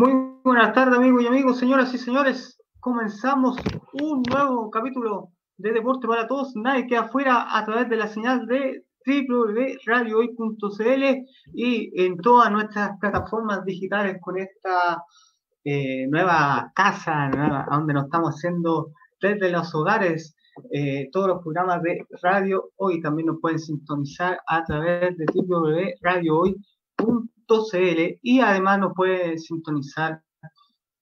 [0.00, 0.12] Muy
[0.42, 2.58] buenas tardes, amigos y amigos, señoras y señores.
[2.80, 3.58] Comenzamos
[4.00, 6.56] un nuevo capítulo de Deporte para Todos.
[6.56, 11.04] Nadie queda afuera a través de la señal de www.radiohoy.cl
[11.52, 15.04] y en todas nuestras plataformas digitales con esta
[15.64, 20.34] eh, nueva casa nueva, donde nos estamos haciendo desde los hogares
[20.72, 23.02] eh, todos los programas de Radio Hoy.
[23.02, 26.56] También nos pueden sintonizar a través de www.radiohoy.cl
[28.22, 30.22] y además nos pueden sintonizar,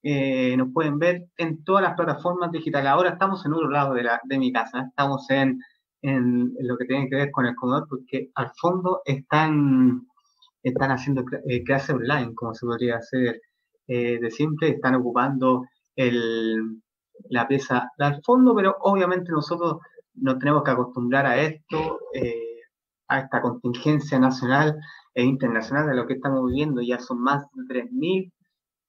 [0.02, 2.88] eh, nos pueden ver en todas las plataformas digitales.
[2.88, 5.60] Ahora estamos en otro lado de, mi casa, estamos en,
[6.02, 10.06] lo que tiene que ver con el comedor porque al fondo están,
[10.62, 13.42] están haciendo eh, clases online, como se podría hacer
[13.86, 15.64] eh, de siempre, están ocupando
[17.30, 19.78] la pieza al fondo, pero obviamente nosotros
[20.14, 21.98] nos tenemos que acostumbrar a esto,
[23.08, 24.78] a esta contingencia nacional
[25.18, 26.80] e internacional de lo que estamos viviendo.
[26.80, 28.32] Ya son más de 3.000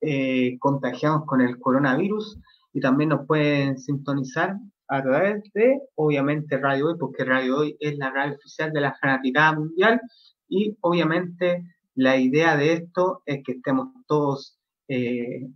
[0.02, 2.38] eh, contagiados con el coronavirus
[2.72, 4.56] y también nos pueden sintonizar
[4.88, 8.94] a través de, obviamente, Radio Hoy, porque Radio Hoy es la radio oficial de la
[9.02, 10.02] fanaticada mundial
[10.48, 11.64] y obviamente
[11.95, 15.48] la idea de esto es que estemos todos eh,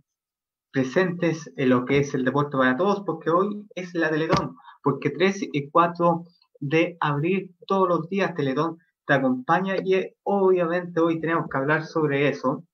[0.72, 5.10] presentes en lo que es el deporte para todos, porque hoy es la Teletón, porque
[5.10, 6.24] 3 y 4
[6.58, 12.28] de abril todos los días Teletón te acompaña y obviamente hoy tenemos que hablar sobre
[12.28, 12.64] eso,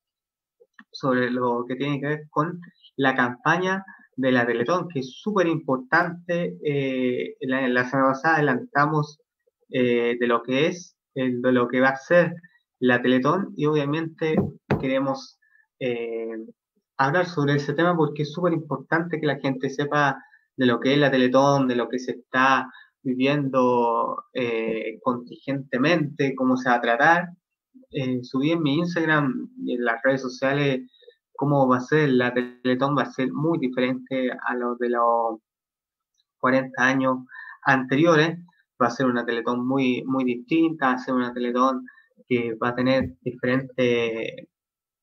[0.90, 2.60] sobre lo que tiene que ver con
[2.96, 3.84] la campaña
[4.16, 6.56] de la Teletón, que es súper importante.
[6.64, 9.18] Eh, la, semana pasada adelantamos
[9.70, 12.34] eh, de lo que es, de lo que va a ser
[12.78, 14.36] la Teletón y obviamente
[14.80, 15.38] queremos
[15.78, 16.36] eh,
[16.96, 20.22] hablar sobre ese tema porque es súper importante que la gente sepa
[20.56, 22.70] de lo que es la Teletón, de lo que se está
[23.02, 27.28] viviendo eh, contingentemente cómo se va a tratar.
[27.90, 30.88] Eh, subí en mi Instagram y en las redes sociales
[31.34, 35.40] cómo va a ser la Teletón, va a ser muy diferente a lo de los
[36.38, 37.18] 40 años
[37.62, 38.38] anteriores.
[38.80, 41.86] Va a ser una Teletón muy, muy distinta, va a ser una Teletón
[42.28, 44.46] que va a tener diferentes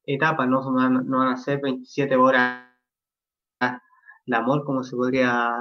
[0.06, 2.68] etapas, no, no van a ser 27 horas
[4.28, 5.54] de amor como se podría,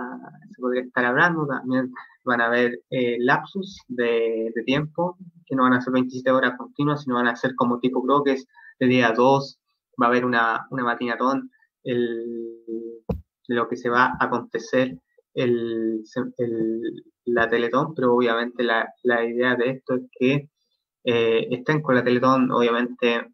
[0.54, 1.92] se podría estar hablando, también
[2.26, 5.16] van a haber eh, lapsus de, tiempo,
[5.46, 8.46] que no van a ser 27 horas continuas, sino van a ser como tipo croques
[8.78, 9.58] de día 2,
[10.02, 11.50] va a haber una, una matinatón,
[11.84, 13.02] el,
[13.48, 14.98] lo que se va a acontecer
[15.34, 16.02] el,
[17.24, 20.50] la Teletón, pero obviamente la, la, idea de esto es que
[21.04, 23.32] eh, estén con la Teletón, obviamente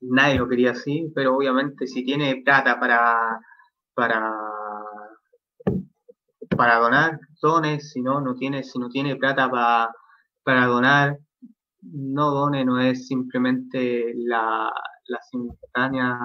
[0.00, 3.40] nadie lo quería así, pero obviamente si tiene plata para,
[3.94, 4.45] para
[6.56, 9.50] para donar, dones, si no, no tiene, si no tiene plata
[10.42, 11.18] para donar,
[11.82, 14.70] no done, no es simplemente la,
[15.06, 16.18] la simultánea,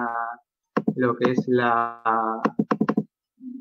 [0.96, 2.40] lo que es la,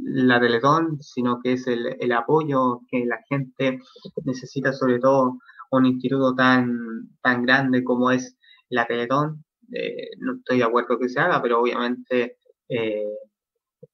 [0.04, 3.80] la Teletón, sino que es el, el, apoyo que la gente
[4.26, 5.38] necesita, sobre todo
[5.72, 8.38] un instituto tan, tan grande como es
[8.70, 9.44] la Teletón.
[9.74, 12.38] Eh, no estoy de acuerdo que se haga, pero obviamente
[12.68, 13.08] eh,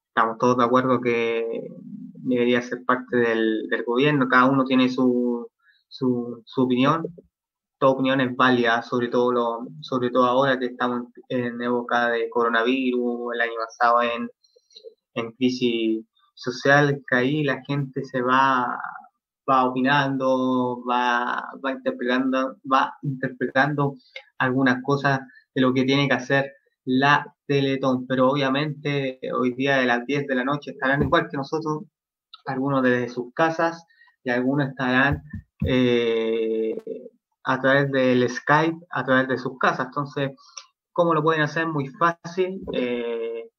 [0.08, 1.46] estamos todos de acuerdo que
[2.36, 5.50] debería ser parte del, gobierno, cada uno tiene su,
[5.88, 7.06] su, opinión,
[7.80, 12.30] toda opinión es válida, sobre todo, lo, sobre todo ahora que estamos en época de
[12.30, 14.30] coronavirus, el año pasado en,
[15.16, 18.68] en crisis social, que ahí la gente se va,
[19.50, 23.96] va opinando, va, va, interpretando, va interpretando
[24.38, 25.22] algunas cosas
[25.56, 26.52] de lo que tiene que hacer
[26.86, 31.38] la Teletón, pero obviamente hoy día de las 10 de la noche estarán igual que
[31.38, 31.84] nosotros
[32.48, 33.86] algunos desde sus casas
[34.24, 35.24] y algunos estarán
[35.66, 36.78] eh,
[37.44, 39.88] a través del Skype, a través de sus casas.
[39.88, 40.32] Entonces,
[40.92, 41.68] ¿cómo lo pueden hacer?
[41.68, 42.62] Muy fácil.
[42.74, 43.50] Eh,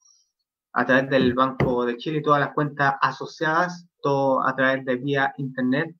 [0.72, 5.34] a través del Banco de Chile, todas las cuentas asociadas, todo a través de vía
[5.38, 5.96] internet,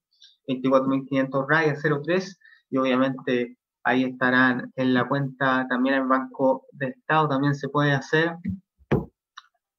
[0.46, 2.38] 24.500 raya 03,
[2.70, 7.92] y obviamente ahí estarán en la cuenta también el Banco de Estado, también se puede
[7.92, 8.36] hacer.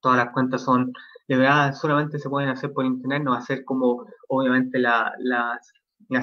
[0.02, 0.92] Todas las cuentas son
[1.30, 5.14] de verdad solamente se pueden hacer por internet, no va a ser como obviamente la,
[5.20, 5.62] la,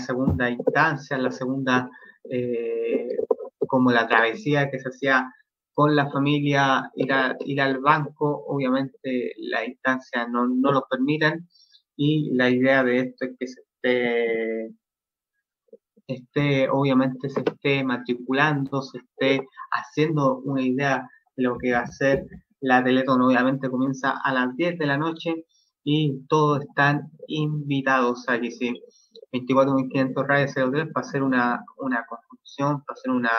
[0.00, 1.88] segunda instancia, la segunda,
[2.29, 3.17] eh,
[3.69, 5.32] como la travesía que se hacía
[5.75, 7.08] con la familia, ir,
[7.44, 11.47] ir al banco, obviamente la instancia no, no lo permiten
[11.94, 14.75] y la idea de esto es que se esté,
[16.09, 21.87] esté, obviamente se esté matriculando, se esté haciendo una idea de lo que va a
[21.87, 22.26] ser
[22.61, 25.47] la Teletón obviamente comienza a las 10 de la noche
[25.85, 28.82] y todos están invitados a que sí.
[29.32, 33.32] 24.500 radios 03 para hacer una, una construcción, para hacer una,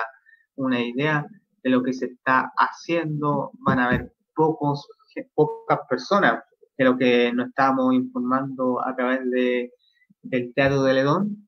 [0.55, 1.25] una idea
[1.63, 4.87] de lo que se está haciendo, van a haber pocos,
[5.33, 6.43] pocas personas
[6.77, 9.73] de lo que nos estamos informando a través de,
[10.21, 11.47] del Teatro de Ledón,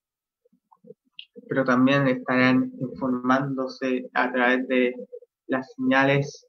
[1.48, 4.96] pero también estarán informándose a través de
[5.48, 6.48] las señales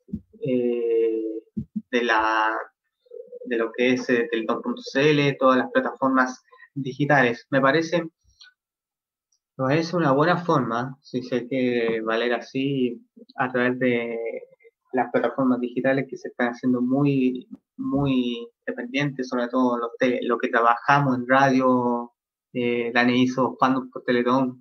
[0.52, 1.42] eh,
[1.90, 2.56] de la
[3.50, 6.42] de lo que es eh, el Don.cl, todas las plataformas
[6.74, 7.46] digitales.
[7.50, 8.04] Me parece,
[9.56, 13.04] me es una buena forma, si se quiere valer así,
[13.36, 14.16] a través de
[14.92, 19.90] las plataformas digitales que se están haciendo muy, muy dependientes, sobre todo los
[20.22, 22.12] lo que trabajamos en radio,
[22.52, 24.58] eh, Dani hizo fandom por Teletón,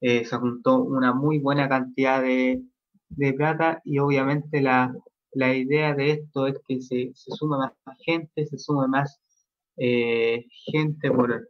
[0.00, 2.62] eh, se juntó una muy buena cantidad de,
[3.10, 4.94] de plata y obviamente la,
[5.32, 7.72] la idea de esto es que se, se sume más
[8.04, 9.20] gente, se sume más
[9.76, 11.48] eh, gente por,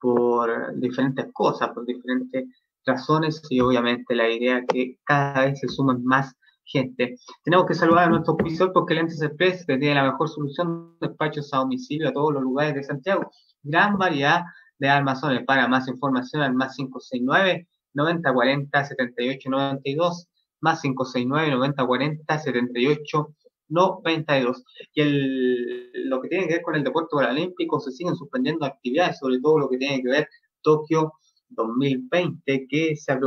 [0.00, 2.46] por diferentes cosas, por diferentes
[2.84, 6.34] razones y obviamente la idea que cada vez se sumen más
[6.64, 7.16] gente.
[7.42, 11.52] Tenemos que saludar a nuestro oficial porque Lentes Express tiene la mejor solución de despachos
[11.52, 13.30] a domicilio a todos los lugares de Santiago.
[13.62, 14.42] Gran variedad
[14.78, 15.44] de almacenes.
[15.44, 20.28] Para más información al más 569 9040 7892
[20.60, 23.34] más 569 9040 78
[23.68, 24.64] 92.
[24.94, 29.18] Y el, lo que tiene que ver con el deporte paralímpico, se siguen suspendiendo actividades,
[29.18, 30.28] sobre todo lo que tiene que ver
[30.62, 31.12] Tokio
[31.50, 33.18] 2020, que, se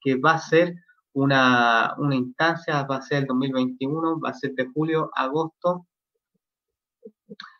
[0.00, 0.74] que va a ser
[1.12, 5.86] una, una instancia, va a ser el 2021, va a ser de julio agosto,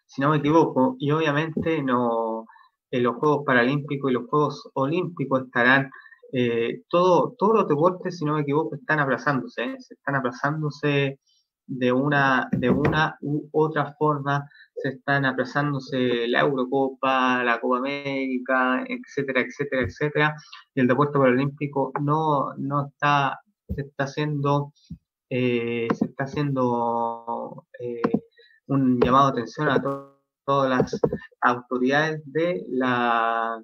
[0.07, 2.47] si no me equivoco, y obviamente no,
[2.91, 5.91] en los Juegos Paralímpicos y los Juegos Olímpicos estarán
[6.33, 9.77] eh, todo, todos los deportes, si no me equivoco, están abrazándose, ¿eh?
[9.79, 11.19] se están abrazándose
[11.67, 18.85] de una, de una u otra forma, se están abrazándose la Eurocopa, la Copa América,
[18.89, 20.35] etcétera, etcétera, etcétera,
[20.75, 24.73] y el deporte paralímpico no, no está, se está haciendo,
[25.31, 27.67] eh, se está haciendo
[28.67, 29.83] un llamado de atención a
[30.45, 31.01] todas las
[31.41, 33.63] autoridades de la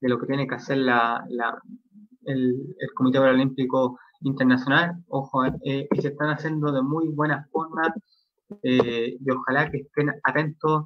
[0.00, 1.24] de lo que tiene que hacer la,
[2.24, 7.94] el, Comité Paralímpico Internacional, ojo, eh, y se están haciendo de muy buena forma
[8.62, 10.84] eh, y ojalá que estén atentos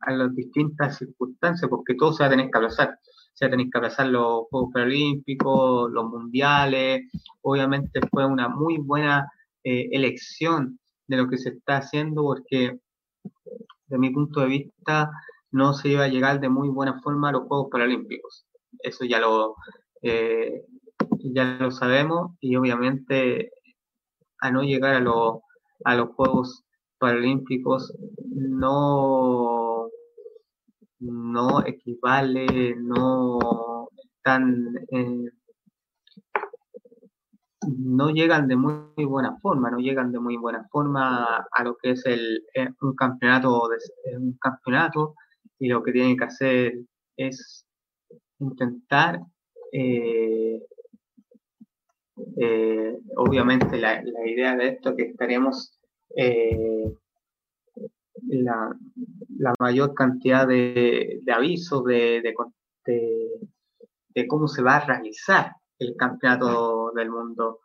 [0.00, 2.98] a las distintas circunstancias, porque todo se va a tener que abrazar.
[3.32, 7.10] Se va a tener que abrazar los Juegos Paralímpicos, los Mundiales.
[7.42, 9.28] Obviamente fue una muy buena
[9.64, 12.78] eh, elección de lo que se está haciendo, porque
[13.86, 15.10] de mi punto de vista
[15.50, 18.46] no se iba a llegar de muy buena forma a los Juegos Paralímpicos.
[18.80, 19.56] Eso ya lo,
[20.04, 20.66] eh,
[21.22, 23.50] ya lo sabemos y obviamente
[24.40, 24.98] a no llegar a,
[25.84, 26.62] a los Juegos
[26.98, 27.92] Paralímpicos
[28.34, 29.88] no,
[31.00, 35.30] no equivale, no están, eh,
[37.66, 41.92] no llegan de muy, buena forma, no llegan de muy buena forma a lo que
[41.92, 45.14] es el, eh, un campeonato, de, un campeonato
[45.58, 46.74] y lo que tienen que hacer
[47.16, 47.66] es
[48.38, 49.20] intentar
[49.76, 50.62] eh,
[52.36, 55.76] eh, obviamente la, idea de esto que estaremos
[56.14, 56.94] eh,
[58.28, 58.72] la,
[59.58, 62.22] mayor cantidad de, avisos de,
[62.84, 67.58] de, cómo se va a realizar el campeonato del mundo.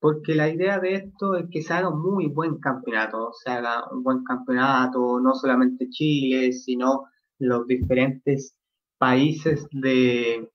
[0.00, 3.86] porque la idea de esto es que se haga un muy buen campeonato, se haga
[3.92, 7.04] un buen campeonato, no solamente Chile, sino
[7.38, 8.56] los diferentes
[9.02, 10.48] países de,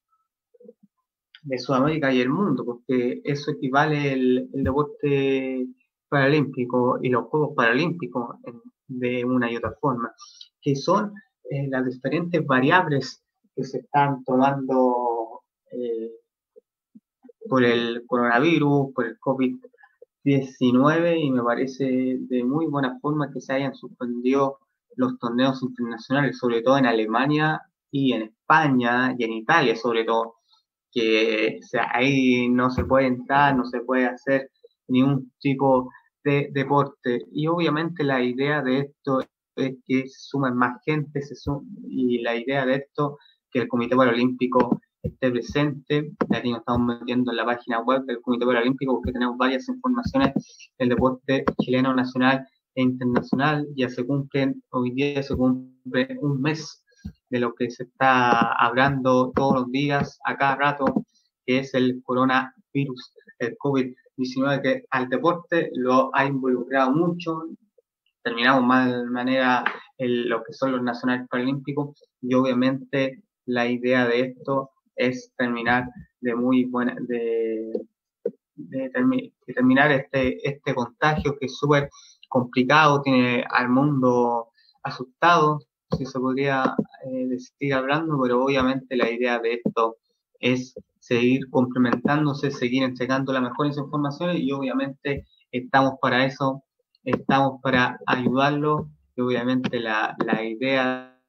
[1.58, 5.68] Sudamérica y el mundo, porque eso equivale el, deporte
[6.08, 8.38] paralímpico y los Juegos Paralímpicos
[8.88, 10.14] de una y otra forma,
[10.62, 11.14] que son
[11.52, 13.22] eh, las diferentes variables
[13.54, 15.42] que se están tomando
[15.74, 16.12] eh,
[17.50, 23.52] por el coronavirus, por el COVID-19 y me parece de muy buena forma que se
[23.52, 24.60] hayan suspendido
[24.96, 30.36] los torneos internacionales, sobre todo en Alemania y en España y en Italia sobre todo,
[30.92, 34.50] que sea, ahí no se puede entrar, no se puede hacer
[34.88, 35.90] ningún tipo
[36.24, 37.22] de deporte.
[37.32, 39.22] Y obviamente la idea de esto
[39.56, 41.36] es que sumen más gente se
[41.88, 43.18] y la idea de esto
[43.52, 46.12] que el Comité Paralímpico esté presente.
[46.34, 50.34] Aquí nos estamos metiendo en la página web del Comité Paralímpico porque tenemos varias informaciones
[50.78, 53.68] del deporte chileno nacional e internacional.
[53.76, 56.84] Ya se cumplen, hoy día se cumple un mes
[57.30, 60.86] de lo que se está hablando todos los días, a cada rato,
[61.46, 67.44] que es el coronavirus, el COVID-19, que al deporte lo ha involucrado mucho.
[68.24, 69.64] Terminamos mal manera
[69.98, 75.86] lo que son los nacionales paralímpicos y obviamente la idea de esto es terminar
[76.22, 77.72] de muy buena, de,
[78.56, 81.90] de, terminar este, este contagio que es súper
[82.28, 84.50] complicado, tiene al mundo
[84.84, 85.60] asustado,
[85.96, 86.76] si se podría
[87.06, 89.98] eh, seguir hablando, pero obviamente la idea de esto
[90.40, 96.64] es seguir complementándose, seguir entregando las mejores informaciones y obviamente estamos para eso,
[97.04, 101.20] estamos para ayudarlo y obviamente la, la idea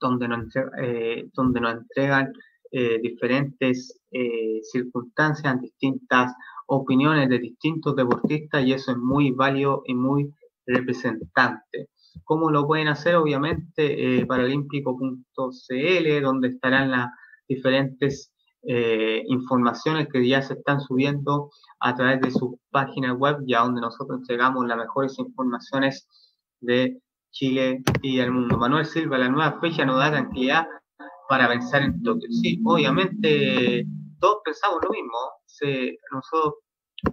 [0.00, 0.44] donde nos,
[0.82, 2.32] eh, donde nos entregan
[2.70, 6.34] eh, diferentes eh, circunstancias, distintas
[6.66, 10.34] opiniones de distintos deportistas y eso es muy válido y muy
[10.66, 11.88] representante.
[12.24, 13.16] ¿Cómo lo pueden hacer?
[13.16, 17.10] Obviamente, paralímpico.cl, donde estarán las
[17.48, 18.32] diferentes
[19.28, 24.18] informaciones que ya se están subiendo a través de su página web, ya donde nosotros
[24.18, 26.06] entregamos las mejores informaciones
[26.60, 27.00] de
[27.38, 28.58] Chile y el mundo.
[28.58, 30.66] Manuel Silva, la nueva fecha no da tranquilidad
[31.28, 32.28] para pensar en Tokio.
[32.30, 33.86] Sí, obviamente
[34.18, 35.16] todos pensamos lo mismo.
[36.12, 36.54] nosotros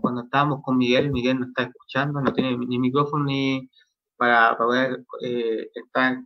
[0.02, 3.70] cuando estábamos con Miguel, Miguel no está escuchando, no tiene ni micrófono ni
[4.18, 6.18] para, poder eh, estar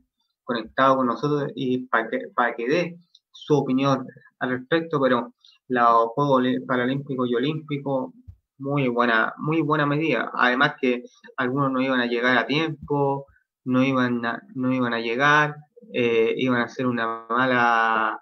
[0.45, 2.97] conectado con nosotros y para que, para que dé
[3.33, 4.07] su opinión
[4.39, 5.33] al respecto, pero
[5.67, 8.13] los Juegos Paralímpicos y Olímpicos,
[8.59, 10.31] muy buena, muy buena medida.
[10.33, 11.03] Además que
[11.35, 13.25] algunos no iban a llegar a tiempo,
[13.65, 15.55] no iban a, no iban a llegar,
[15.93, 18.21] eh, iban a hacer una mala,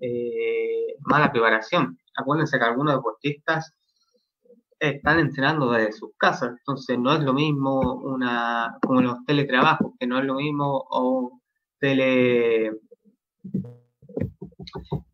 [0.00, 1.98] eh, mala preparación.
[2.16, 3.74] Acuérdense que algunos deportistas
[4.78, 10.06] están entrenando desde sus casas, entonces no es lo mismo una como los teletrabajos, que
[10.06, 11.40] no es lo mismo o
[11.80, 12.72] tele,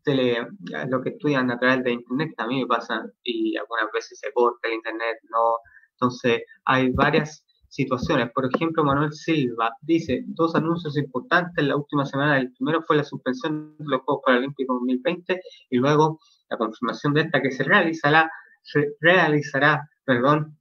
[0.03, 0.47] tele
[0.89, 4.67] lo que estudian a través de internet mí me pasa y algunas veces se corta
[4.67, 5.57] el internet, no,
[5.93, 8.31] entonces hay varias situaciones.
[8.31, 12.37] Por ejemplo, Manuel Silva dice dos anuncios importantes en la última semana.
[12.37, 17.21] El primero fue la suspensión de los Juegos Paralímpicos 2020 y luego la confirmación de
[17.21, 20.55] esta que se realizará, se realizará perdón,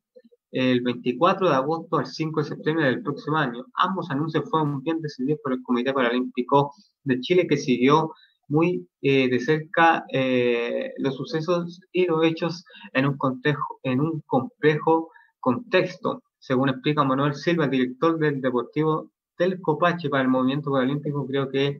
[0.52, 3.66] el 24 de agosto al 5 de septiembre del próximo año.
[3.74, 6.72] Ambos anuncios fueron bien decididos por el Comité Paralímpico
[7.04, 8.12] de Chile que siguió
[8.48, 12.64] muy eh, de cerca eh, los sucesos y los hechos
[12.94, 19.60] en un, contexto, en un complejo contexto según explica Manuel Silva, director del Deportivo del
[19.60, 21.78] Copache para el movimiento paralímpico, creo que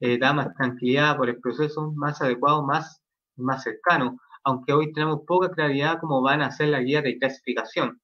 [0.00, 3.00] eh, da más tranquilidad por el proceso más adecuado, más,
[3.36, 7.98] más cercano, aunque hoy tenemos poca claridad cómo van a ser la guía de clasificación.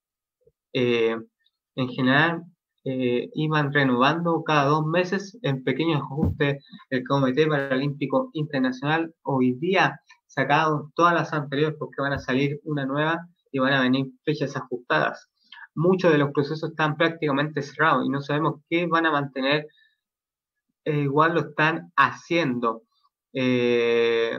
[0.72, 1.18] Eh,
[1.76, 2.44] en general,
[2.84, 9.14] eh, iban renovando cada dos meses en pequeños ajustes el Comité Paralímpico Internacional.
[9.22, 13.82] Hoy día sacados todas las anteriores porque van a salir una nueva y van a
[13.82, 15.29] venir fechas ajustadas
[15.80, 19.66] muchos de los procesos están prácticamente cerrados y no sabemos qué van a mantener,
[20.84, 22.82] eh, igual lo están haciendo.
[23.32, 24.38] Eh,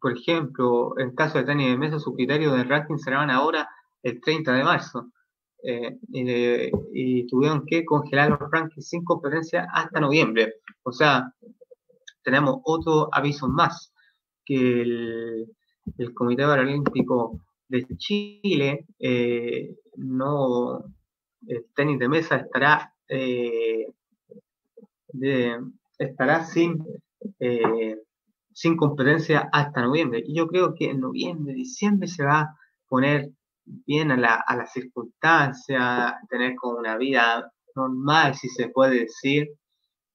[0.00, 3.68] por ejemplo, en caso de tenis de mesa, su criterio de ranking serán ahora
[4.02, 5.12] el 30 de marzo.
[5.62, 10.54] Eh, y, tuvieron que congelar los rankings sin competencia hasta noviembre.
[10.84, 11.32] O sea,
[12.22, 13.92] tenemos otro aviso más
[14.44, 15.46] que el,
[16.14, 18.86] Comité Paralímpico de Chile,
[19.96, 20.84] no,
[21.46, 23.86] el tenis de mesa estará, eh,
[25.98, 26.84] estará sin,
[27.38, 27.96] eh,
[28.52, 30.22] sin competencia hasta noviembre.
[30.26, 32.56] Y yo creo que en noviembre, diciembre se va a
[32.88, 33.30] poner
[33.64, 39.50] bien a la, a la circunstancia, tener como una vida normal, si se puede decir.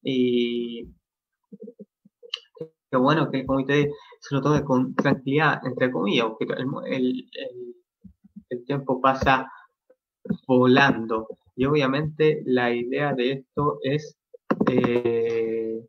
[0.01, 0.87] Y
[2.89, 7.29] qué bueno que el comité se lo tome con tranquilidad, entre comillas, porque el,
[8.49, 9.51] el, tiempo pasa
[10.47, 11.27] volando.
[11.55, 14.17] Y obviamente la idea de esto es
[14.69, 15.85] eh,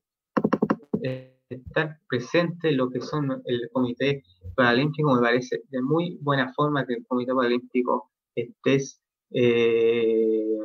[1.54, 4.22] estar presente en lo que son el Comité
[4.54, 5.14] Paralímpico.
[5.14, 10.58] Me parece de muy buena forma que el Comité Paralímpico estés, eh,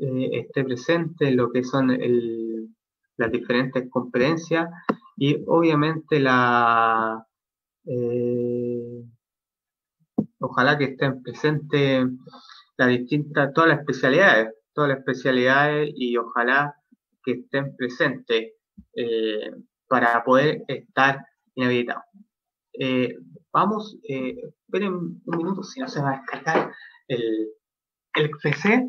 [0.00, 2.68] eh, esté presente en lo que son el,
[3.16, 4.68] las diferentes conferencias
[5.16, 7.26] y obviamente la
[7.86, 9.04] eh,
[10.46, 12.06] ojalá que estén presentes
[12.76, 16.74] las distintas, todas las especialidades, todas las especialidades y ojalá
[17.24, 18.52] que estén presentes
[18.94, 19.50] eh,
[19.88, 21.24] para poder estar
[21.54, 22.04] inhabilitados.
[22.78, 23.16] Eh,
[23.52, 26.72] vamos, esperen un minuto si no se va a descargar
[27.08, 27.48] el,
[28.14, 28.86] el PC.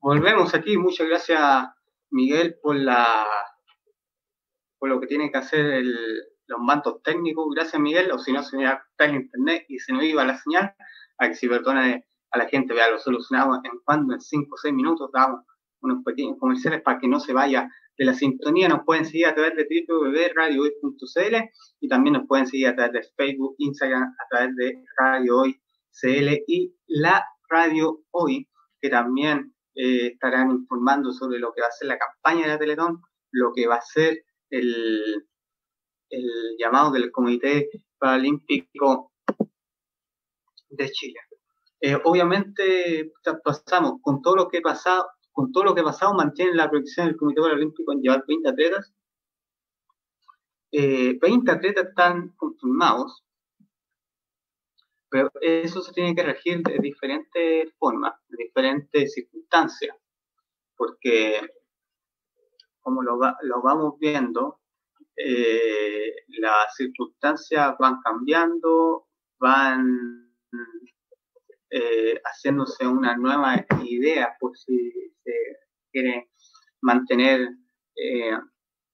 [0.00, 1.40] Volvemos aquí, muchas gracias
[2.10, 2.76] Miguel por
[4.78, 5.82] por lo que tiene que hacer
[6.46, 7.46] los mantos técnicos.
[7.54, 10.24] Gracias, Miguel, o si no, se me va a el internet y se nos iba
[10.24, 10.74] la señal,
[11.18, 14.56] a que si perdona a la gente, vea, lo solucionamos en cuando, en 5 o
[14.56, 15.40] 6 minutos, damos
[15.80, 18.68] unos pequeños comerciales para que no se vaya de la sintonía.
[18.68, 21.36] Nos pueden seguir a través de www.radiohoy.cl
[21.80, 25.60] y también nos pueden seguir a través de Facebook, Instagram, a través de Radio Hoy
[25.90, 28.48] CL y la Radio Hoy,
[28.80, 32.58] que también eh, estarán informando sobre lo que va a ser la campaña de la
[32.58, 35.26] Teletón, lo que va a ser el,
[36.10, 39.12] el llamado del Comité Paralímpico
[40.68, 41.20] de Chile.
[41.80, 46.70] Eh, obviamente pasamos con todo lo que pasado, con todo lo que pasado, mantiene la
[46.70, 48.92] proyección del Comité Olímpico en llevar 20 atletas.
[50.72, 53.22] 20 eh, atletas están confirmados,
[55.08, 59.96] pero eso se tiene que regir de diferentes formas, de diferentes circunstancias,
[60.76, 61.40] porque
[62.80, 64.60] como lo, lo vamos viendo,
[65.16, 69.06] eh, las circunstancias van cambiando,
[69.38, 70.32] van
[71.70, 74.92] eh, haciéndose una nueva idea por si
[75.22, 75.32] se
[75.90, 76.30] quiere
[76.80, 77.48] mantener
[77.96, 78.38] eh,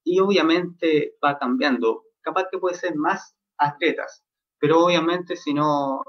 [0.05, 2.05] y obviamente va cambiando.
[2.23, 4.25] Capaz que puede ser más atletas,
[4.59, 6.03] pero obviamente si no,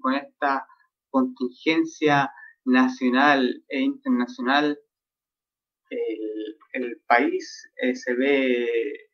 [0.00, 0.66] con esta
[1.10, 2.30] contingencia
[2.64, 4.78] nacional e internacional,
[5.90, 9.10] el, el país eh, se ve,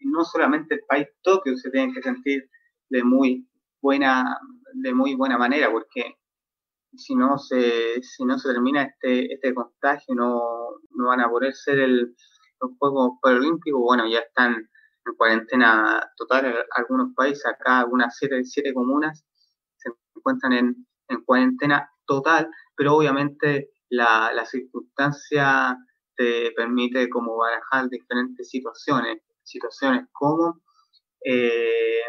[0.00, 2.48] no solamente el país Tokio se tiene que sentir
[2.88, 3.48] de muy
[3.80, 4.38] buena,
[4.74, 6.16] de muy buena manera, porque
[6.96, 10.40] si no se, si no se termina este, este contagio, no,
[10.90, 12.14] no van a poder ser el,
[12.60, 18.74] los Juegos Paralímpicos, bueno, ya están en cuarentena total algunos países, acá algunas siete, siete
[18.74, 19.24] comunas
[19.76, 25.76] se encuentran en, en cuarentena total, pero obviamente la, la, circunstancia
[26.16, 30.60] te permite como barajar diferentes situaciones, situaciones como
[31.24, 32.02] eh,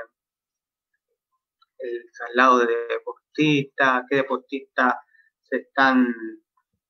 [1.80, 4.96] el traslado de deportistas, qué deportistas
[5.44, 6.14] se están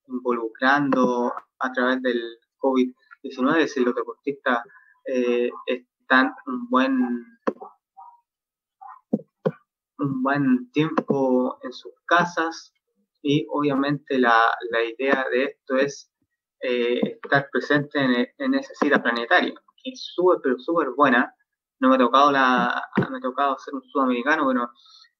[0.06, 4.60] involucrando a través del COVID-19, si los deportistas
[5.06, 7.26] eh, están un buen
[10.02, 12.72] un buen tiempo en sus casas.
[13.22, 14.36] Y obviamente la,
[14.70, 16.10] la idea de esto es
[16.60, 21.34] eh, estar presente en, en, esa cita planetaria, que es súper, pero súper buena,
[21.80, 24.70] no me ha tocado la, me ha tocado ser un sudamericano, pero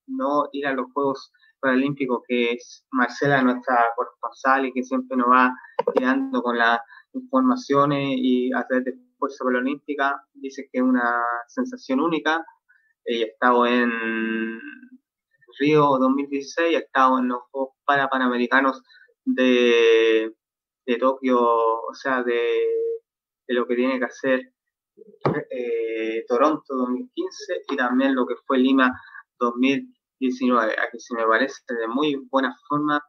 [0.06, 5.28] no ir a los Juegos Paralímpicos, que es Marcela, nuestra corresponsal, y que siempre nos
[5.28, 5.52] va
[5.94, 6.80] quedando con las
[7.14, 12.44] informaciones y a través de Fuerza Paralímpica, dice que es una sensación única.
[13.04, 14.60] Ella ha estado en
[15.58, 18.82] Río 2016, ha estado en los Juegos Parapanamericanos
[19.24, 20.34] de,
[20.86, 22.91] de Tokio, o sea, de,
[23.46, 24.52] de lo que tiene que hacer
[25.50, 28.92] eh, Toronto 2015 y también lo que fue Lima
[29.38, 30.74] 2019.
[30.78, 33.02] Aquí se me parece de muy buena forma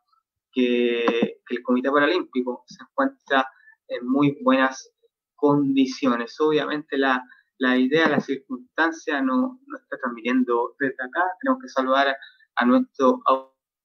[0.51, 3.47] que, el Comité Paralímpico se encuentra
[3.87, 4.91] en muy buenas
[5.35, 6.39] condiciones.
[6.39, 7.23] Obviamente la,
[7.57, 11.21] la idea, la circunstancia no, no, está transmitiendo desde acá.
[11.41, 12.15] Tenemos que saludar
[12.55, 13.21] a, nuestro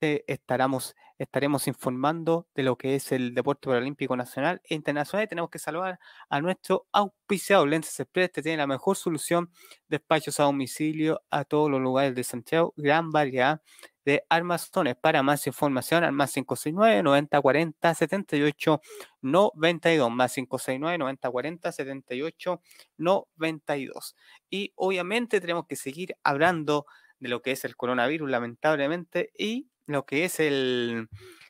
[0.00, 5.24] estaremos estaremos informando de lo que es el deporte paralímpico nacional e internacional.
[5.24, 5.98] Y tenemos que saludar
[6.28, 9.50] a nuestro auspiciado Lentes Express, que tiene la mejor solución,
[9.88, 13.60] despachos a domicilio a todos los lugares de Santiago, gran variedad
[14.04, 14.96] de armazones.
[14.96, 18.80] Para más información, al más 569 90 40 78
[19.22, 22.60] 92, más 569 90 40 78
[22.98, 24.16] 92.
[24.50, 26.86] Y obviamente tenemos que seguir hablando
[27.18, 31.08] de lo que es el coronavirus, lamentablemente, y lo que es el,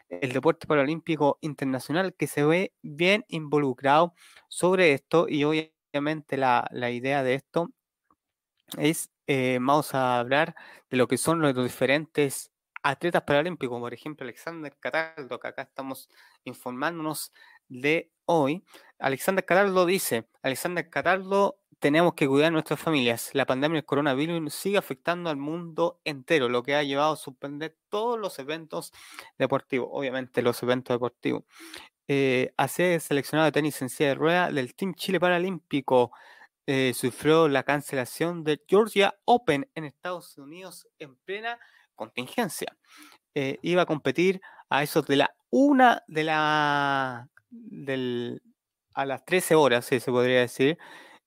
[0.09, 4.15] el deporte paralímpico internacional que se ve bien involucrado
[4.49, 7.71] sobre esto y obviamente la, la idea de esto
[8.79, 10.55] es, eh, vamos a hablar
[10.91, 12.51] de lo que son los diferentes
[12.83, 16.09] atletas paralímpicos, por ejemplo Alexander Cataldo, que acá estamos
[16.45, 17.33] informándonos
[17.69, 18.65] de hoy.
[18.99, 23.31] Alexander Cataldo dice, Alexander Cataldo tenemos que cuidar a nuestras familias.
[23.35, 27.77] La pandemia del coronavirus sigue afectando al mundo entero, lo que ha llevado a suspender
[27.91, 28.93] todos los eventos
[29.39, 31.45] deportivos, obviamente los eventos deportivos.
[32.09, 36.13] Eh, hace seleccionado de tenis en silla de rueda del Team Chile Paralímpico.
[36.67, 41.59] Eh, sufrió la cancelación de Georgia Open en Estados Unidos en plena
[41.95, 42.77] contingencia.
[43.35, 47.29] Eh, iba a competir a eso de la una de la
[48.95, 50.79] a las 13 horas, si se podría decir,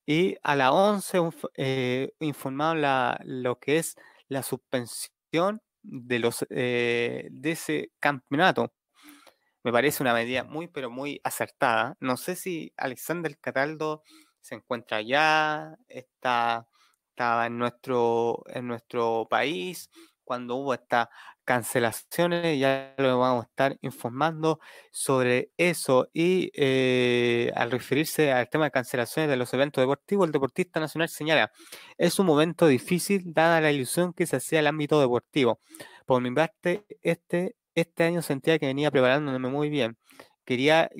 [0.06, 1.18] y a las 11
[1.56, 2.82] eh, informaron
[3.24, 3.96] lo que es
[4.28, 8.72] la suspensión de, los, eh, de ese campeonato.
[9.64, 11.96] Me parece una medida muy, pero muy acertada.
[12.00, 14.02] No sé si Alexander Cataldo
[14.40, 16.66] se encuentra allá, está,
[17.10, 19.90] estaba en nuestro, en nuestro país,
[20.24, 21.08] cuando hubo estas
[21.48, 26.10] cancelaciones, ya lo vamos a estar informando sobre eso.
[26.12, 31.08] Y eh, al referirse al tema de cancelaciones de los eventos deportivos, el deportista nacional
[31.08, 31.50] señala,
[31.96, 35.60] es un momento difícil dada la ilusión que se hacía el ámbito deportivo.
[36.04, 39.96] Por mi parte, este, este año sentía que venía preparándome muy bien.
[40.44, 40.90] Quería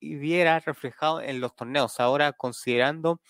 [0.00, 2.00] y viera reflejado en los torneos.
[2.00, 3.20] Ahora, considerando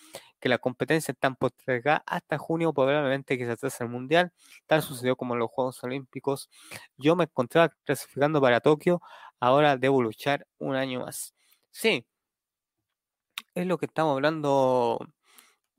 [0.41, 4.33] que la competencia está postergada hasta junio, probablemente que se hace el Mundial.
[4.67, 6.51] Tal sucedió como en los Juegos Olímpicos.
[6.97, 9.01] Yo me encontraba clasificando para Tokio,
[9.41, 11.35] ahora debo luchar un año más.
[11.71, 12.07] Sí,
[13.55, 14.99] es lo que estamos hablando.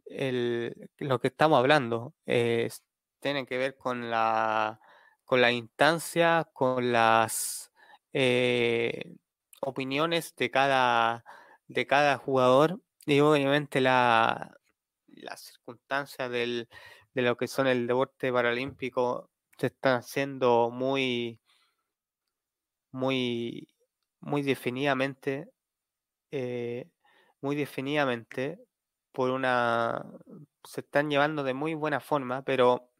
[0.06, 4.80] El, lo que estamos hablando tiene que ver con la
[5.26, 7.72] con la instancia, con las
[8.13, 9.15] eh,
[9.62, 11.26] opiniones de cada
[11.67, 14.58] de cada jugador y obviamente la,
[15.08, 16.67] las circunstancias del,
[17.13, 21.39] de lo que son el deporte paralímpico se están haciendo muy,
[22.91, 23.70] muy,
[24.20, 25.50] muy definidamente,
[26.32, 26.89] eh,
[27.41, 28.60] muy definidamente
[29.13, 30.06] por una,
[30.65, 32.91] se están llevando de muy buena forma, pero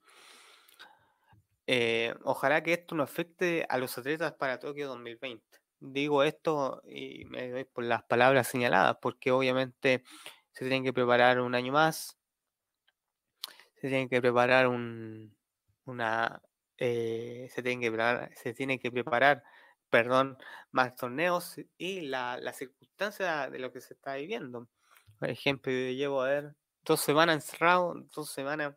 [1.68, 7.26] eh, ojalá que esto no afecte a los atletas para Tokio 2020 digo esto y
[7.26, 10.04] me doy por las palabras señaladas, porque obviamente
[10.52, 12.18] se tienen que preparar un año más,
[13.76, 15.38] se tienen que preparar un,
[15.86, 16.42] una,
[16.78, 19.44] eh, se tienen que preparar, se tienen que preparar,
[19.90, 20.38] perdón,
[20.72, 24.68] más torneos y la, la circunstancia de lo que se está viviendo.
[25.20, 28.76] Por ejemplo, llevo a ver dos semanas encerrado, dos semanas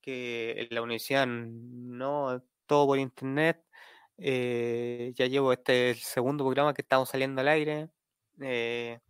[0.00, 3.64] que la universidad no todo por internet,
[4.22, 7.88] eh, ya llevo este el segundo programa que estamos saliendo al aire.
[8.40, 9.00] Eh,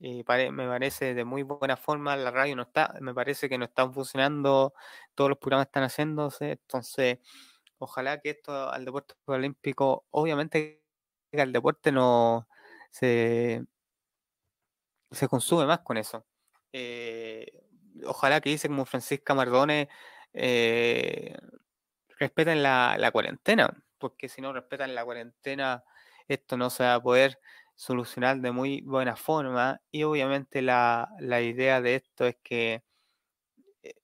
[0.00, 2.16] y me parece de muy buena forma.
[2.16, 4.74] La radio no está, me parece que no están funcionando,
[5.14, 6.52] todos los programas están haciéndose.
[6.52, 7.18] Entonces,
[7.78, 10.82] ojalá que esto al deporte olímpico, obviamente
[11.32, 12.48] que al deporte no
[12.90, 13.64] se,
[15.10, 16.26] se consume más con eso.
[16.72, 17.46] Eh,
[18.06, 19.88] ojalá que dice como Francisca Mardone
[22.18, 25.84] respeten la, la cuarentena porque si no respetan la cuarentena,
[26.28, 27.38] esto no se va a poder
[27.74, 29.80] solucionar de muy buena forma.
[29.90, 32.84] Y obviamente la, idea de esto es que
[33.82, 33.94] eh,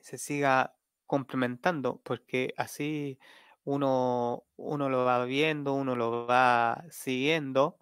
[0.00, 0.74] se siga
[1.06, 3.18] complementando, porque así
[3.64, 7.78] uno, uno lo va viendo, uno lo va siguiendo,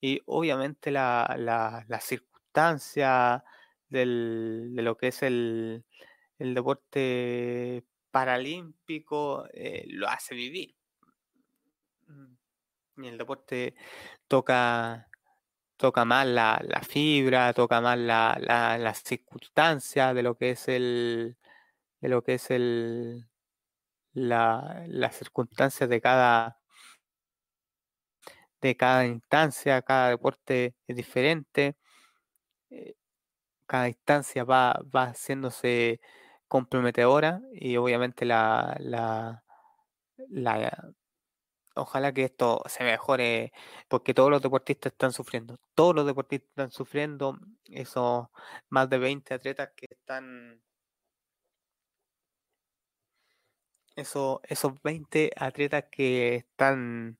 [0.00, 3.44] y obviamente la, la, circunstancia
[3.88, 5.84] del, de lo que es el,
[6.38, 7.84] el deporte
[8.16, 10.74] paralímpico eh, lo hace vivir.
[12.06, 13.74] Mm, el deporte
[14.26, 15.10] toca,
[15.76, 21.36] toca más la, fibra, toca más la, la, circunstancia de lo que es el
[22.00, 23.28] de lo que es el
[24.14, 26.58] la, las circunstancias de cada
[28.62, 31.76] de cada instancia, cada deporte es diferente.
[32.70, 32.94] Eh,
[33.66, 36.00] cada instancia va, va haciéndose
[36.48, 39.44] comprometedora y obviamente la, la,
[40.28, 40.92] la,
[41.76, 43.52] ojalá que esto se mejore,
[43.88, 48.28] porque todos los deportistas están sufriendo, todos los deportistas están sufriendo, esos
[48.70, 50.62] más de 20 atletas que están,
[53.96, 57.18] esos, esos 20 atletas que están,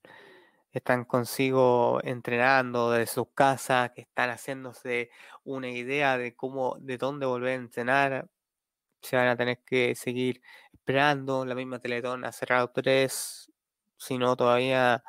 [0.72, 5.10] están consigo entrenando desde sus casas, que están haciéndose
[5.44, 8.28] una idea de cómo, de dónde volver a entrenar,
[9.02, 13.50] se van a tener que seguir esperando, la misma Teletón ha cerrado tres
[13.98, 15.02] sino todavía,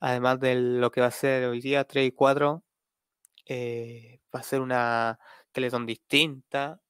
[0.00, 2.64] además de lo que va a ser hoy día, 3 y 4,
[3.46, 5.18] eh, va a ser una
[5.52, 6.80] Teletón distinta.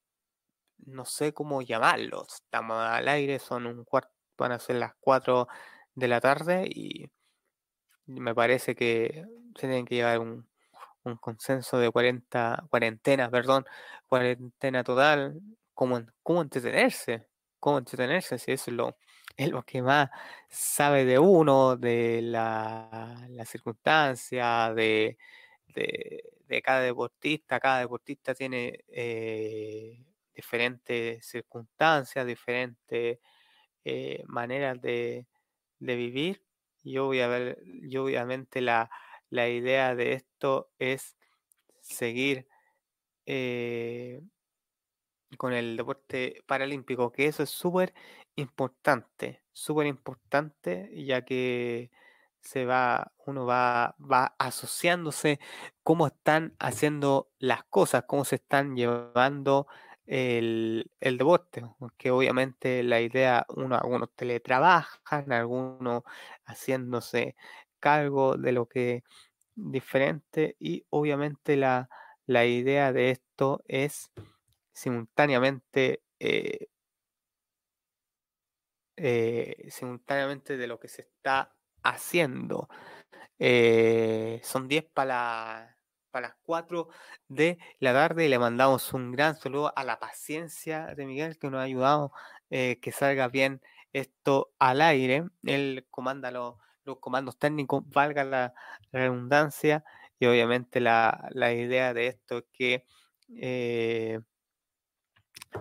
[0.78, 2.26] No sé cómo llamarlo.
[2.28, 5.48] Estamos al aire, son un cuarto, van a ser las 4
[5.94, 7.10] de la tarde y
[8.06, 9.24] me parece que
[9.56, 10.48] se tienen que llevar un,
[11.04, 13.64] un consenso de 40, cuarentena, perdón,
[14.08, 15.40] cuarentena total,
[15.74, 17.26] cómo, cómo entretenerse,
[17.60, 18.96] cómo entretenerse, si eso es lo,
[19.36, 20.10] es lo que más
[20.48, 25.18] sabe de uno, de la, la circunstancia, de,
[25.74, 27.60] de, cada deportista.
[27.60, 30.04] Cada deportista tiene eh,
[30.34, 33.18] diferentes circunstancias, diferentes
[33.84, 35.26] eh, maneras de,
[35.78, 36.42] de, vivir.
[36.84, 38.90] Y obviamente la,
[39.30, 41.16] la idea de esto es
[41.80, 42.46] seguir
[43.26, 44.20] eh,
[45.36, 47.94] con el deporte paralímpico, que eso es súper
[48.36, 51.90] importante, súper importante, ya que
[52.40, 55.40] se va, uno va, va asociándose
[55.82, 59.68] cómo están haciendo las cosas, cómo se están llevando
[60.06, 61.64] el, el deporte,
[61.96, 66.02] que obviamente la idea, uno, algunos teletrabajan, algunos
[66.44, 67.36] haciéndose
[67.78, 69.04] cargo de lo que
[69.54, 71.88] diferente y obviamente la,
[72.26, 74.10] la idea de esto es
[74.72, 76.68] simultáneamente eh,
[78.96, 82.68] eh, simultáneamente de lo que se está haciendo.
[83.38, 85.76] Eh, son 10 para
[86.10, 86.88] para las 4
[87.28, 91.50] de la tarde y le mandamos un gran saludo a la paciencia de Miguel que
[91.50, 92.12] nos ha ayudado
[92.50, 93.62] que salga bien
[93.94, 95.24] esto al aire.
[95.44, 96.56] Él comanda los,
[97.00, 98.54] comandos técnicos, valga la
[98.92, 99.84] redundancia,
[100.18, 102.84] y obviamente la, la idea de esto es que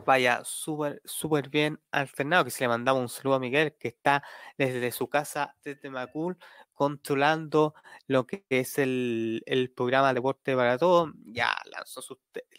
[0.05, 4.23] vaya súper, súper bien alternado, que se le mandaba un saludo a Miguel, que está
[4.57, 6.37] desde su casa, desde Macul,
[6.73, 7.73] controlando
[8.07, 11.11] lo que es el, el programa Deporte para Todos.
[11.25, 12.01] Ya lanzó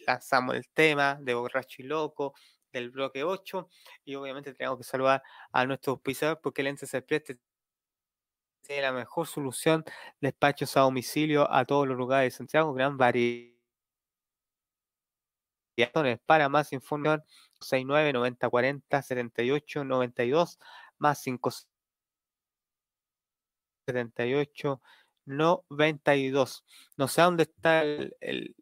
[0.06, 2.34] lanzamos el tema de Borracho y Loco,
[2.72, 3.68] del bloque 8,
[4.04, 7.02] y obviamente tenemos que saludar a nuestros auspiciadores porque el ente se
[8.62, 9.84] tiene la mejor solución,
[10.20, 13.51] despachos a domicilio a todos los lugares de Santiago, gran variedad
[16.26, 17.24] para más información,
[17.60, 20.58] 69 90 40 78 92
[20.98, 21.50] más 5
[23.86, 24.80] 78
[25.26, 26.64] 92.
[26.96, 28.54] No sé dónde está el, el,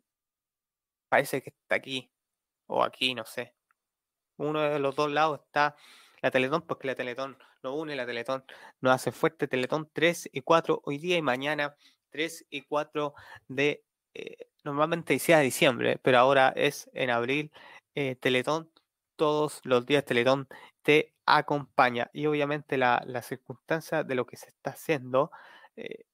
[1.09, 2.11] Parece que está aquí.
[2.67, 3.55] O aquí, no sé.
[4.37, 5.77] Uno de los dos lados está
[6.23, 8.45] la Teletón, porque la Teletón no une, la Teletón
[8.81, 9.49] no hace fuerte.
[9.49, 11.77] Teletón 3 y 4 hoy día y mañana
[12.11, 13.15] 3 y 4
[13.49, 17.53] de eh, normalmente decía diciembre, pero ahora es en abril,
[17.95, 18.71] eh, Teletón,
[19.17, 20.49] todos los días Teletón
[20.83, 22.11] te acompaña.
[22.13, 25.31] Y obviamente la, circunstancia de lo que se está haciendo
[25.77, 26.05] eh,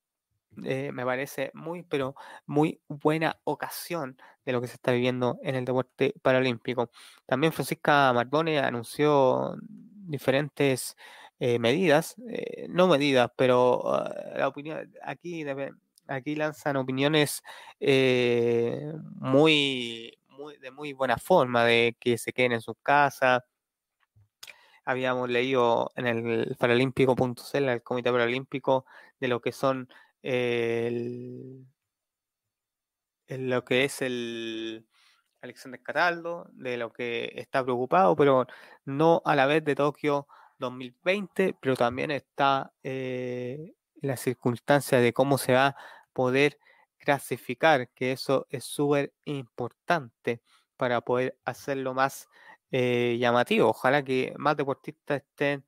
[0.92, 2.14] me parece muy, pero
[2.46, 6.90] muy buena ocasión de lo que se está viviendo en el deporte paralímpico.
[7.26, 10.96] También Francisca Marbone anunció diferentes
[11.38, 12.16] medidas,
[12.68, 15.72] no medidas, pero ah, la opinión aquí debe,
[16.08, 17.42] aquí lanzan opiniones
[17.80, 20.18] eh, muy,
[20.60, 23.42] de muy buena forma, de que se queden en sus casas.
[24.84, 28.86] Habíamos leído en el paralímpico.cl, el Comité Paralímpico,
[29.20, 29.88] de lo que son
[33.28, 34.86] lo que es el
[35.40, 38.46] Alexander Cataldo, de lo que está preocupado, pero
[38.84, 40.26] no a la vez de Tokio
[40.58, 45.76] 2020, pero también está eh, la circunstancia de cómo se va
[46.16, 46.58] poder
[46.96, 50.40] clasificar, que eso es súper importante
[50.78, 52.26] para poder hacerlo más
[52.70, 53.68] eh, llamativo.
[53.68, 55.62] Ojalá que más deportistas estén,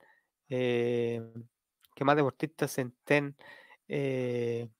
[0.48, 1.20] eh,
[1.94, 3.36] que más deportistas estén,
[3.88, 4.70] eh,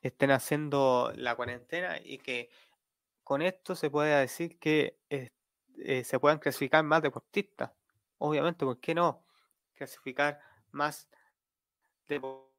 [0.00, 2.48] estén haciendo la cuarentena y que
[3.22, 4.98] con esto se pueda decir que
[6.04, 7.70] se puedan clasificar más deportistas.
[8.16, 9.26] Obviamente, ¿por qué no?
[9.74, 11.06] Clasificar más
[12.08, 12.55] deportistas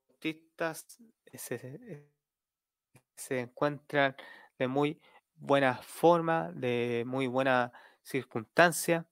[1.33, 4.15] se, encuentran
[4.57, 5.01] de muy
[5.35, 7.71] buena forma, de muy buena
[8.03, 9.05] circunstancia.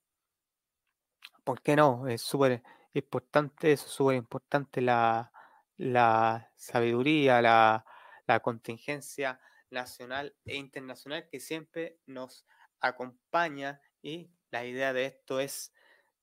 [1.44, 2.08] ¿Por qué no?
[2.08, 5.32] Es súper importante eso, súper importante la,
[5.78, 7.86] la sabiduría, la,
[8.26, 12.46] la contingencia nacional e internacional que siempre nos
[12.80, 15.74] acompaña y la idea de esto es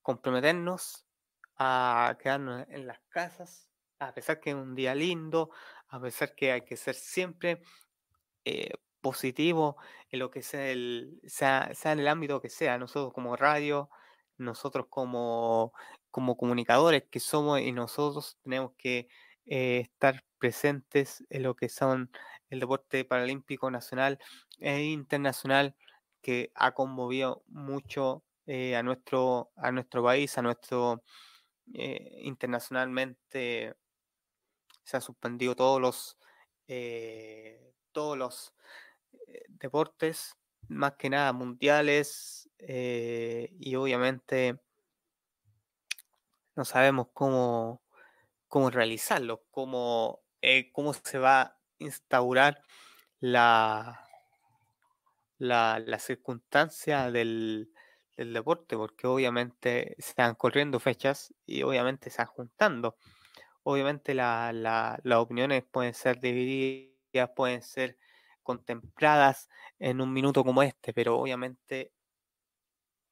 [0.00, 1.06] comprometernos
[1.56, 3.71] a quedarnos en las casas,
[4.08, 5.50] a pesar que es un día lindo,
[5.88, 7.62] a pesar que hay que ser siempre
[8.44, 9.76] eh, positivo
[10.10, 13.90] en lo que sea, el, sea, en el ámbito que sea, nosotros como radio,
[14.38, 15.72] nosotros como,
[16.10, 19.08] como comunicadores que somos y nosotros tenemos que
[19.46, 22.10] eh, estar presentes en lo que son
[22.50, 24.18] el deporte paralímpico nacional
[24.60, 25.76] e internacional
[26.22, 31.02] que ha conmovido mucho eh, a, nuestro, a nuestro país, a nuestro
[31.74, 33.74] eh, internacionalmente
[34.92, 36.18] se han suspendido todos los
[37.92, 38.54] todos los
[39.48, 40.36] deportes,
[40.68, 44.58] más que nada mundiales, y obviamente
[46.54, 47.82] no sabemos cómo,
[48.48, 52.62] cómo realizarlo, cómo, eh, cómo se va a instaurar
[53.20, 54.08] la,
[55.38, 57.72] la, circunstancia del,
[58.16, 62.96] deporte, porque obviamente se están corriendo fechas y obviamente se están juntando.
[63.64, 67.96] Obviamente las opiniones pueden ser divididas, pueden ser
[68.42, 69.48] contempladas
[69.78, 71.92] en un minuto como este, pero obviamente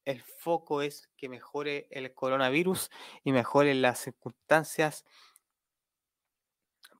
[0.04, 2.90] el foco es que mejore el coronavirus
[3.22, 5.04] y mejore las circunstancias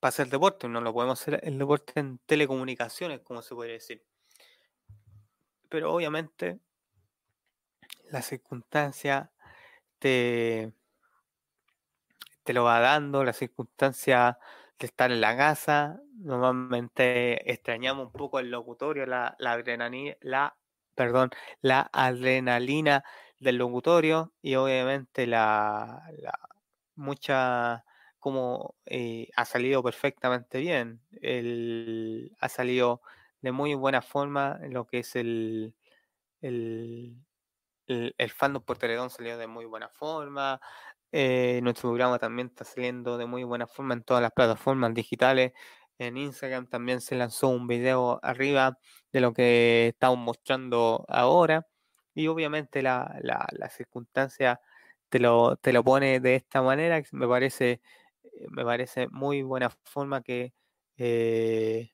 [0.00, 0.68] para hacer deporte.
[0.68, 4.04] No lo podemos hacer el deporte en telecomunicaciones, como se puede decir.
[5.68, 6.58] Pero obviamente
[8.10, 9.30] la circunstancia
[9.98, 10.72] te,
[12.44, 14.38] te lo va dando, la circunstancia
[14.78, 16.00] de estar en la casa.
[16.18, 20.56] Normalmente extrañamos un poco el locutorio, la, la adrenalina, la,
[20.94, 21.30] perdón,
[21.62, 23.04] la adrenalina
[23.38, 26.02] del locutorio y obviamente la,
[26.94, 27.84] mucha
[28.18, 31.00] como eh, ha salido perfectamente bien.
[31.22, 33.02] El, ha salido
[33.40, 35.74] de muy buena forma en lo que es el,
[36.42, 37.16] el,
[37.86, 40.60] el, fandom por Teledón salió de muy buena forma.
[41.12, 45.52] Eh, nuestro programa también está saliendo de muy buena forma en todas las plataformas digitales.
[45.98, 48.78] En Instagram también se lanzó un video arriba
[49.12, 51.66] de lo que estamos mostrando ahora.
[52.14, 54.60] Y obviamente la, la, circunstancia
[55.08, 57.80] te lo, te lo pone de esta manera, me parece
[58.40, 60.54] eh, me parece muy buena forma que
[60.96, 61.90] eh,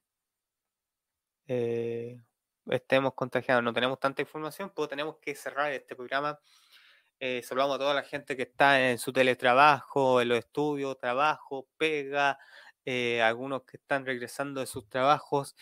[2.67, 3.63] estemos contagiados.
[3.63, 6.39] No tenemos tanta información, pero tenemos que cerrar este programa.
[7.43, 12.39] Saludamos a toda la gente que está en su teletrabajo, en los estudios, trabajo, pega,
[13.23, 15.57] algunos que están regresando de sus trabajos,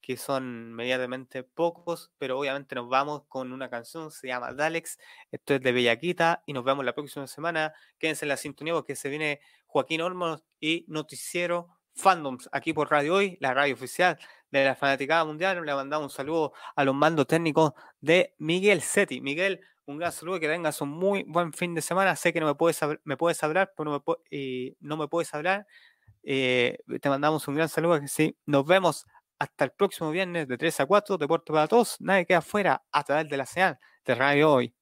[0.00, 4.98] que son medianamente pocos, pero obviamente nos vamos con una canción, se llama Dalex,
[5.32, 7.72] esto es de Bellaquita y nos vemos la próxima semana.
[7.98, 13.14] Quédense en la sintonía porque se viene Joaquín Olmos y Noticiero Fandoms aquí por Radio
[13.14, 14.18] Hoy, la radio oficial
[14.50, 15.64] de la Fanaticada Mundial.
[15.64, 19.22] Le mandamos un saludo a los mandos técnicos de Miguel Seti.
[19.22, 22.16] Miguel, un gran saludo, que tengas un muy buen fin de semana.
[22.16, 25.66] Sé que no me puedes, me puedes hablar, pero no me, no me puedes hablar.
[26.22, 28.00] Eh, te mandamos un gran saludo.
[28.06, 29.06] Sí, nos vemos
[29.38, 31.18] hasta el próximo viernes de 3 a 4.
[31.18, 31.96] Deporte para todos.
[32.00, 34.74] Nadie queda afuera a través de la señal de Radio Hoy.